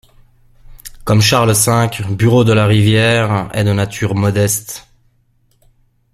[1.05, 4.87] Comme Charles V, Bureau de la Rivière est de nature modeste.